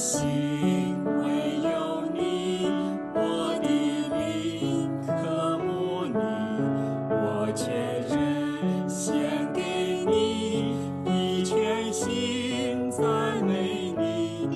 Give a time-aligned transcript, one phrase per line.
[0.00, 0.06] 弟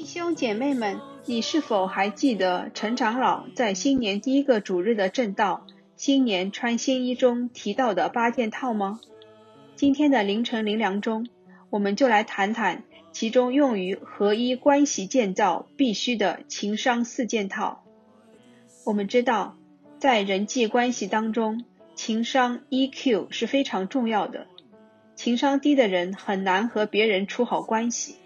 [0.06, 8.98] 兄姐妹们，你是否还记得陈长老在新年第一个主日的正道“新年穿新衣”中提到的八件套吗？
[9.76, 11.28] 今天的凌晨灵粮中，
[11.68, 12.82] 我们就来谈谈
[13.14, 17.84] 其中用于合一关系建造必须的情商四件套。
[18.84, 19.56] 我们知道，
[20.00, 21.64] 在人际关系当中，
[21.94, 24.48] 情商 EQ 是非常重要的。
[25.14, 28.16] 情商低的人很难和别人处好关系。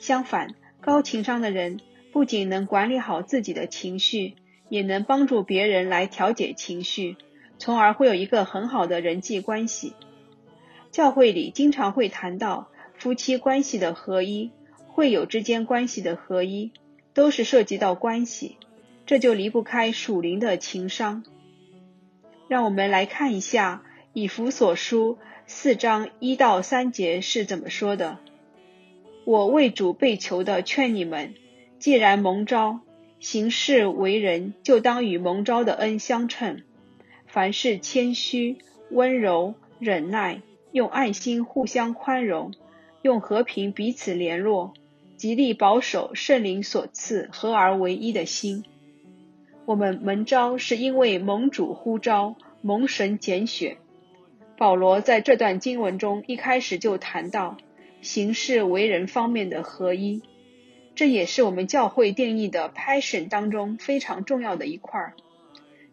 [0.00, 1.78] 相反，高情商的人
[2.12, 4.34] 不仅能管理好自己的情绪，
[4.68, 7.16] 也能帮助别人来调节情绪，
[7.58, 9.92] 从而会有一个很好的人际关系。
[10.90, 14.50] 教会里经常会谈到夫妻关系的合一，
[14.86, 16.72] 会友之间关系的合一，
[17.12, 18.56] 都是涉及到关系，
[19.04, 21.22] 这就离不开属灵的情商。
[22.48, 28.18] 让我们来看一下以弗所书四章一到三节是怎么说的
[29.26, 31.34] ：“我为主被囚的劝你们，
[31.78, 32.80] 既然蒙召，
[33.20, 36.62] 行事为人，就当与蒙召的恩相称，
[37.26, 38.58] 凡事谦虚、
[38.90, 40.40] 温柔、忍耐。”
[40.74, 42.52] 用爱心互相宽容，
[43.04, 44.72] 用和平彼此联络，
[45.18, 48.64] 极力保守圣灵所赐合而为一的心。
[49.66, 53.76] 我们蒙召是因为蒙主呼召，蒙神拣选。
[54.56, 57.58] 保罗在这段经文中一开始就谈到
[58.00, 60.22] 行事为人方面的合一，
[60.94, 65.12] 这也是我们教会定义的 passion 当中非常重要的一块。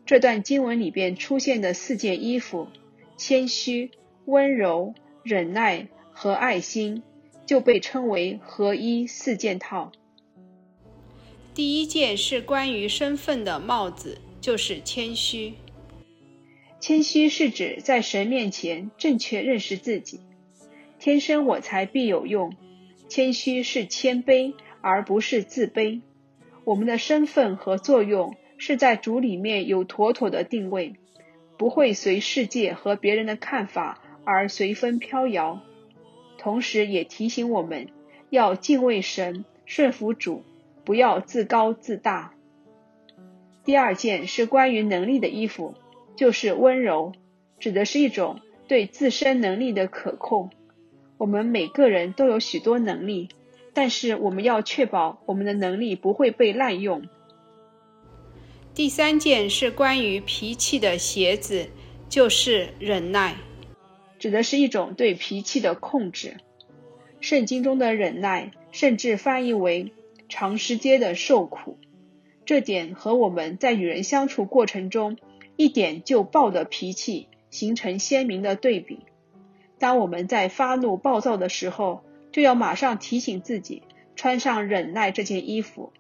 [0.05, 2.69] 这段经文里边出现的四件衣服：
[3.17, 3.91] 谦虚。
[4.25, 7.03] 温柔、忍耐和爱心
[7.45, 9.91] 就被称为合一四件套。
[11.53, 15.53] 第一件是关于身份的帽子，就是谦虚。
[16.79, 20.19] 谦虚是指在神面前正确认识自己。
[20.99, 22.55] 天生我材必有用。
[23.09, 26.01] 谦虚是谦卑，而不是自卑。
[26.63, 30.95] 我们的身份和作用是在主里面有妥妥的定位，
[31.57, 34.01] 不会随世界和别人的看法。
[34.23, 35.61] 而随风飘摇，
[36.41, 37.89] 同时也提醒我们
[38.31, 40.43] 要敬畏神、顺服主，
[40.83, 42.33] 不要自高自大。
[43.63, 45.75] 第二件是关于能力的衣服，
[46.15, 47.13] 就是温柔，
[47.59, 50.49] 指的是一种对自身能力的可控。
[51.19, 53.29] 我们每个人都有许多能力，
[53.71, 57.03] 但是我们要确保我们的能力不会被滥用。
[58.73, 61.69] 第三件是关于脾气的鞋子，
[62.09, 63.35] 就是忍耐。
[64.21, 66.37] 指的是一种对脾气的控制。
[67.21, 69.93] 圣经中的忍耐，甚至翻译为
[70.29, 71.79] 长时间的受苦，
[72.45, 75.17] 这点和我们在与人相处过程中
[75.55, 78.99] 一点就爆的脾气形成鲜明的对比。
[79.79, 83.81] 当我们在发怒暴躁的时候，就要马上提醒自己
[84.15, 85.91] 穿上忍耐这件衣服。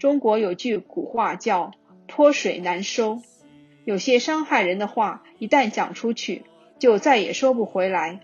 [0.00, 1.74] 中国有句古话叫
[2.08, 3.22] “泼水难收”，
[3.86, 6.42] 有些伤害人的话，一旦讲出去。
[6.78, 8.20] 就再也收不回来，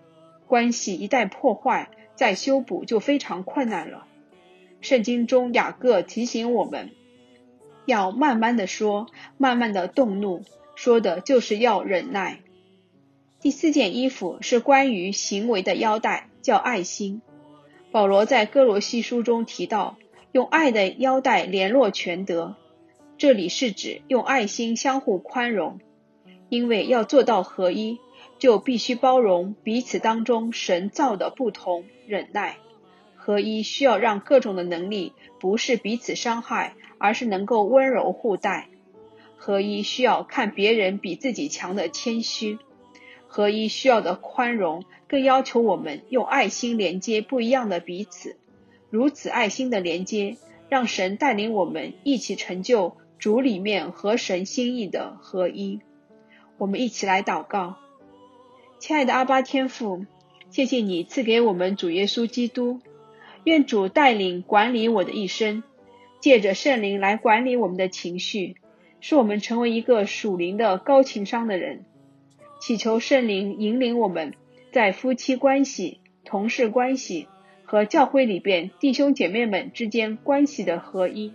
[0.46, 4.06] 关系一旦破坏，再修补就非常困难了。
[4.80, 6.90] 圣经中雅各提醒我们，
[7.86, 9.06] 要慢慢的说，
[9.38, 10.42] 慢慢的动怒，
[10.74, 12.40] 说的就是要忍耐。
[13.40, 17.22] 第四件衣服是关于行为的腰带，叫爱心。
[17.90, 19.96] 保罗在哥罗西书中提到，
[20.30, 22.56] 用爱的腰带联络全德，
[23.18, 25.80] 这里是指用爱心相互宽容，
[26.48, 27.98] 因为要做到合一。
[28.42, 32.56] 就必须包容彼此当中神造的不同，忍耐
[33.14, 38.68] 合一，需要让各种的能力不是彼此伤害，而是能够温柔互待。
[39.36, 42.58] 合一需要看别人比自己强的谦虚，
[43.28, 48.36] 合一需要的宽容，更要求我们用爱心连接不一样的彼此。
[48.90, 50.36] 如此爱心的连接，
[50.68, 55.78] 让神带领我们一起成就主里面和神心意的合一。
[56.58, 57.76] 我们一起来祷告。
[58.82, 60.06] 亲爱的阿巴天父，
[60.50, 62.80] 谢谢你赐给我们主耶稣基督，
[63.44, 65.62] 愿主带领管理我的一生，
[66.18, 68.56] 借着圣灵来管理我们的情绪，
[69.00, 71.84] 使我们成为一个属灵的高情商的人。
[72.60, 74.34] 祈求圣灵引领我们
[74.72, 77.28] 在夫妻关系、同事关系
[77.62, 81.32] 和教会里边弟兄姐妹们之间关系的合一。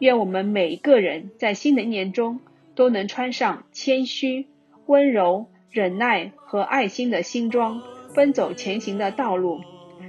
[0.00, 2.40] 愿我们每一个人在新的一年中
[2.74, 4.44] 都能穿上谦虚、
[4.84, 5.46] 温柔。
[5.70, 7.82] 忍耐和爱心的新装，
[8.14, 9.60] 奔走前行的道路。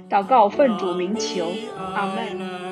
[0.08, 1.52] 祷告奉主名求，
[1.94, 2.69] 阿门。